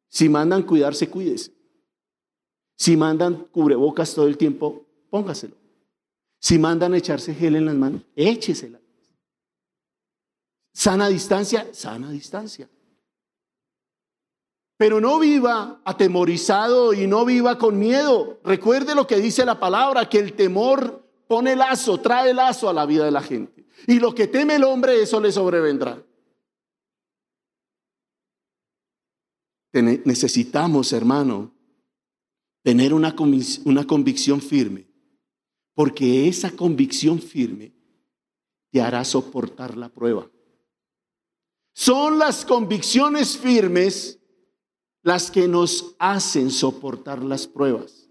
[0.08, 1.52] Si mandan cuidarse, cuídese.
[2.76, 5.56] Si mandan cubrebocas todo el tiempo, póngaselo.
[6.40, 8.80] Si mandan echarse gel en las manos, échesela.
[10.72, 12.68] Sana distancia, sana distancia.
[14.78, 18.40] Pero no viva atemorizado y no viva con miedo.
[18.44, 22.86] Recuerde lo que dice la palabra, que el temor pone lazo, trae lazo a la
[22.86, 23.66] vida de la gente.
[23.88, 26.00] Y lo que teme el hombre, eso le sobrevendrá.
[29.72, 31.52] Necesitamos, hermano,
[32.62, 33.14] tener una,
[33.64, 34.86] una convicción firme,
[35.74, 37.74] porque esa convicción firme
[38.70, 40.30] te hará soportar la prueba.
[41.74, 44.17] Son las convicciones firmes
[45.08, 48.06] las que nos hacen soportar las pruebas.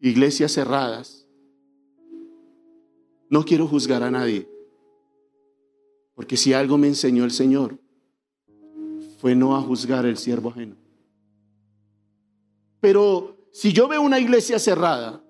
[0.00, 1.24] Iglesias cerradas.
[3.28, 4.48] No quiero juzgar a nadie,
[6.16, 7.78] porque si algo me enseñó el Señor,
[9.20, 10.74] fue no a juzgar el siervo ajeno.
[12.80, 15.22] Pero si yo veo una iglesia cerrada,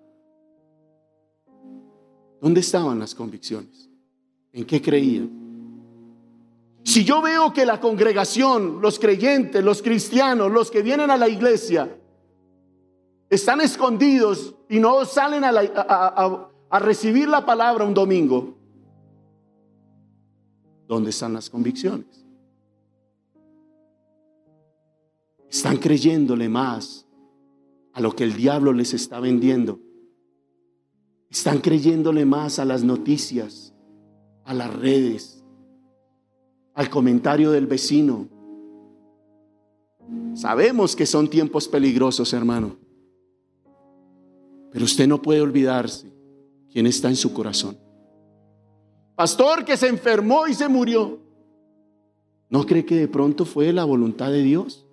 [2.40, 3.90] ¿dónde estaban las convicciones?
[4.50, 5.39] ¿En qué creían?
[6.84, 11.28] Si yo veo que la congregación, los creyentes, los cristianos, los que vienen a la
[11.28, 11.94] iglesia,
[13.28, 16.48] están escondidos y no salen a,
[16.80, 18.56] recibir la palabra un domingo,
[20.88, 22.24] ¿dónde están las convicciones?
[25.48, 27.06] Están creyéndole más
[27.92, 29.80] a lo que el diablo les está vendiendo.
[31.28, 33.74] Están creyéndole más a las noticias
[34.44, 35.39] a las redes,
[36.80, 38.26] al comentario del vecino.
[40.32, 42.78] Sabemos que son tiempos peligrosos, hermano.
[44.72, 46.10] Pero usted no puede olvidarse
[46.72, 47.76] quién está en su corazón.
[49.14, 51.18] Pastor que se enfermó y se murió.
[52.48, 54.86] ¿No cree que de pronto fue la voluntad de Dios?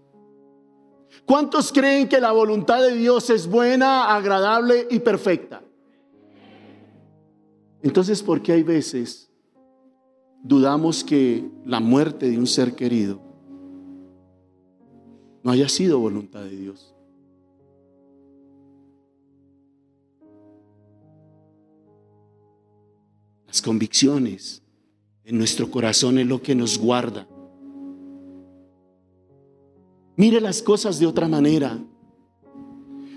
[1.25, 5.61] ¿Cuántos creen que la voluntad de Dios es buena, agradable y perfecta?
[7.81, 9.26] Entonces, ¿por qué hay veces
[10.43, 13.21] dudamos que la muerte de un ser querido
[15.43, 16.93] no haya sido voluntad de Dios?
[23.47, 24.61] Las convicciones
[25.23, 27.27] en nuestro corazón es lo que nos guarda.
[30.15, 31.79] Mire las cosas de otra manera.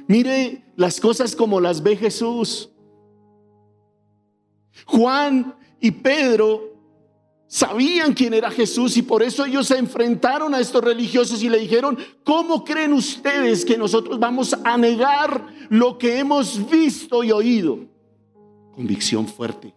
[0.07, 2.71] Mire las cosas como las ve Jesús.
[4.87, 6.70] Juan y Pedro
[7.51, 11.59] sabían quién era Jesús y por eso ellos se enfrentaron a estos religiosos y le
[11.59, 17.81] dijeron, ¿cómo creen ustedes que nosotros vamos a negar lo que hemos visto y oído?
[18.73, 19.75] Convicción fuerte.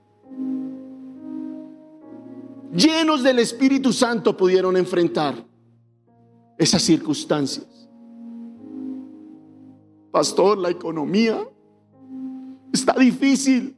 [2.76, 5.43] Llenos del Espíritu Santo pudieron enfrentar
[6.59, 7.89] esas circunstancias.
[10.11, 11.43] Pastor, la economía
[12.71, 13.76] está difícil.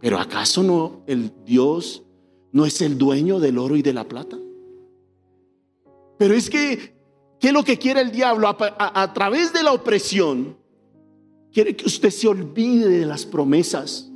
[0.00, 2.01] Pero ¿acaso no el Dios
[2.52, 4.38] no es el dueño del oro y de la plata?
[6.18, 6.94] Pero es que,
[7.40, 8.46] ¿qué es lo que quiere el diablo?
[8.46, 8.56] A,
[9.02, 10.56] a través de la opresión,
[11.52, 14.08] quiere que usted se olvide de las promesas.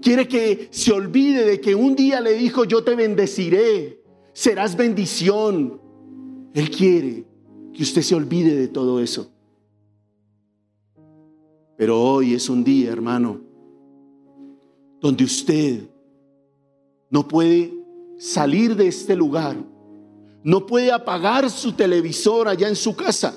[0.00, 5.80] Quiere que se olvide de que un día le dijo, yo te bendeciré, serás bendición.
[6.54, 7.26] Él quiere
[7.72, 9.30] que usted se olvide de todo eso.
[11.76, 13.40] Pero hoy es un día, hermano,
[15.00, 15.88] donde usted
[17.10, 17.72] no puede
[18.18, 19.56] salir de este lugar,
[20.42, 23.34] no puede apagar su televisor allá en su casa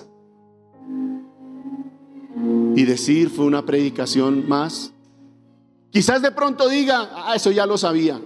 [2.76, 4.94] y decir fue una predicación más.
[5.90, 8.22] Quizás de pronto diga, ah, eso ya lo sabía.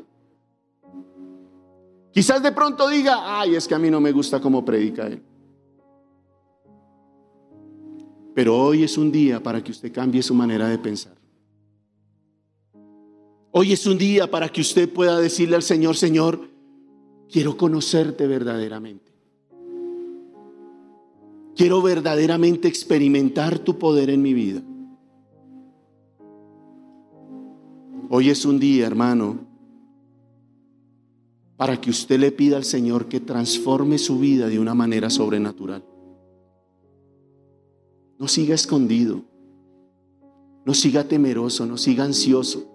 [2.12, 5.22] Quizás de pronto diga, ay, es que a mí no me gusta cómo predica él.
[8.34, 11.16] Pero hoy es un día para que usted cambie su manera de pensar.
[13.58, 16.50] Hoy es un día para que usted pueda decirle al Señor, Señor,
[17.32, 19.14] quiero conocerte verdaderamente.
[21.56, 24.62] Quiero verdaderamente experimentar tu poder en mi vida.
[28.10, 29.40] Hoy es un día, hermano,
[31.56, 35.82] para que usted le pida al Señor que transforme su vida de una manera sobrenatural.
[38.20, 39.24] No siga escondido,
[40.66, 42.75] no siga temeroso, no siga ansioso.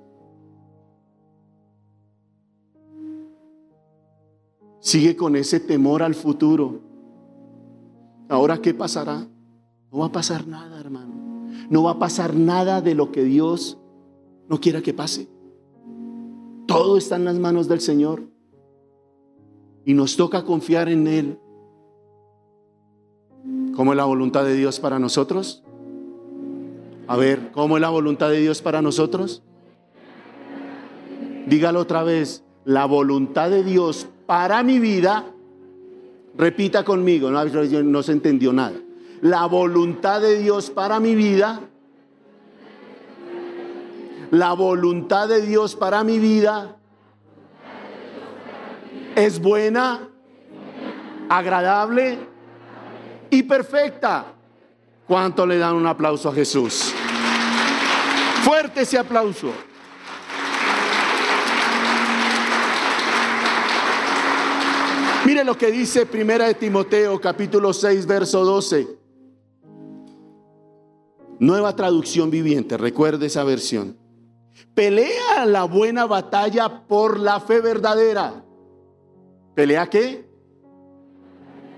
[4.81, 6.81] Sigue con ese temor al futuro.
[8.29, 9.27] Ahora, ¿qué pasará?
[9.93, 11.15] No va a pasar nada, hermano.
[11.69, 13.79] No va a pasar nada de lo que Dios
[14.49, 15.29] no quiera que pase.
[16.67, 18.23] Todo está en las manos del Señor.
[19.85, 21.39] Y nos toca confiar en Él.
[23.75, 25.63] ¿Cómo es la voluntad de Dios para nosotros?
[27.07, 29.43] A ver, ¿cómo es la voluntad de Dios para nosotros?
[31.47, 32.45] Dígalo otra vez.
[32.65, 35.25] La voluntad de Dios para mi vida,
[36.37, 38.79] repita conmigo, no, se entendió nada.
[39.23, 41.63] La voluntad de Dios para mi vida,
[44.31, 46.77] la voluntad de Dios para mi vida
[49.17, 50.09] es buena,
[51.29, 52.17] agradable
[53.31, 54.27] y perfecta.
[55.09, 56.95] ¿Cuánto le dan un aplauso a Jesús?
[58.45, 59.53] Fuerte ese aplauso.
[65.31, 68.99] Mire lo que dice Primera de Timoteo capítulo 6 verso 12.
[71.39, 73.97] Nueva traducción viviente, recuerde esa versión.
[74.75, 78.45] Pelea la buena batalla por la fe verdadera.
[79.55, 80.29] ¿Pelea qué?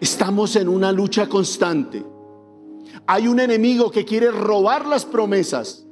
[0.01, 2.03] Estamos en una lucha constante.
[3.07, 5.87] Hay un enemigo que quiere robar las promesas.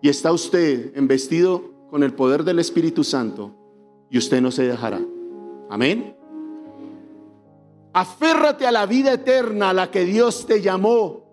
[0.00, 3.63] Y está usted embestido con el poder del Espíritu Santo
[4.10, 5.00] y usted no se dejará.
[5.70, 6.16] Amén.
[7.92, 11.24] Aférrate a la vida eterna a la que Dios te llamó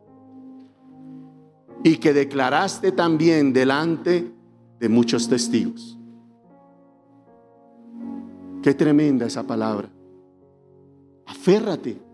[1.83, 4.31] y que declaraste también delante
[4.79, 5.97] de muchos testigos.
[8.61, 9.89] Qué tremenda esa palabra.
[11.25, 12.11] Aférrate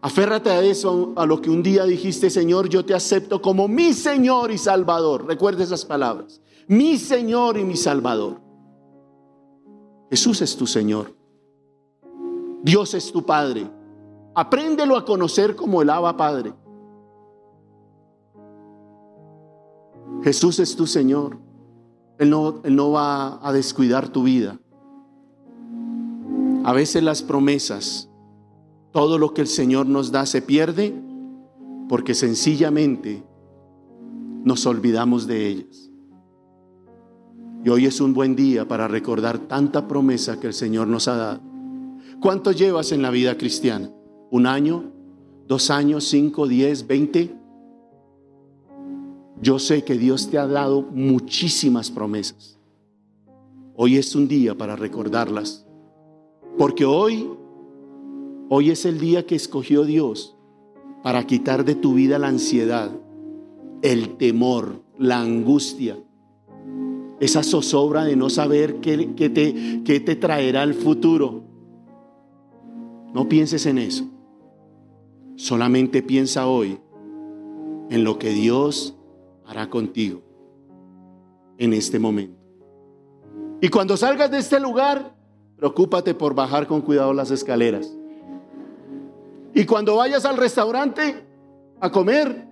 [0.00, 3.92] Aférrate a eso, a lo que un día dijiste, Señor, yo te acepto como mi
[3.92, 5.26] Señor y Salvador.
[5.26, 6.40] Recuerda esas palabras.
[6.68, 8.40] Mi Señor y mi Salvador.
[10.10, 11.14] Jesús es tu Señor.
[12.62, 13.70] Dios es tu Padre.
[14.34, 16.52] Apréndelo a conocer como el Abba Padre.
[20.22, 21.38] Jesús es tu Señor.
[22.18, 24.58] Él no, él no va a descuidar tu vida.
[26.64, 28.10] A veces las promesas,
[28.92, 30.94] todo lo que el Señor nos da se pierde
[31.88, 33.22] porque sencillamente
[34.44, 35.87] nos olvidamos de ellas.
[37.64, 41.16] Y hoy es un buen día para recordar tanta promesa que el Señor nos ha
[41.16, 41.40] dado.
[42.20, 43.90] ¿Cuánto llevas en la vida cristiana?
[44.30, 44.92] ¿Un año?
[45.46, 46.04] ¿Dos años?
[46.04, 46.46] ¿Cinco?
[46.46, 46.86] ¿Diez?
[46.86, 47.34] ¿Veinte?
[49.40, 52.58] Yo sé que Dios te ha dado muchísimas promesas.
[53.74, 55.66] Hoy es un día para recordarlas.
[56.56, 57.28] Porque hoy,
[58.48, 60.36] hoy es el día que escogió Dios
[61.02, 62.90] para quitar de tu vida la ansiedad,
[63.82, 65.96] el temor, la angustia,
[67.20, 71.42] esa zozobra de no saber qué, te, qué te traerá el futuro.
[73.12, 74.04] No pienses en eso.
[75.36, 76.78] Solamente piensa hoy
[77.90, 78.96] en lo que Dios
[79.46, 80.22] hará contigo
[81.56, 82.38] en este momento.
[83.60, 85.16] Y cuando salgas de este lugar,
[85.56, 87.92] preocúpate por bajar con cuidado las escaleras.
[89.54, 91.24] Y cuando vayas al restaurante
[91.80, 92.46] a comer,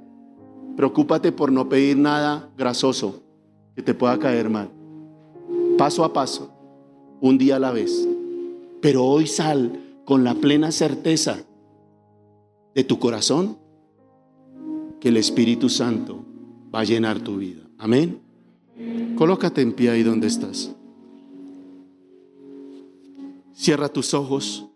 [0.77, 3.26] preocúpate por no pedir nada grasoso
[3.77, 4.71] que te pueda caer mal.
[5.77, 6.51] Paso a paso,
[7.21, 8.09] un día a la vez.
[8.81, 11.45] Pero hoy sal con la plena certeza
[12.75, 13.59] de tu corazón
[14.99, 16.25] que el Espíritu Santo
[16.75, 17.63] va a llenar tu vida.
[17.79, 18.21] Amén.
[19.17, 20.75] Colócate en pie ahí donde estás.
[23.53, 24.67] Cierra tus ojos.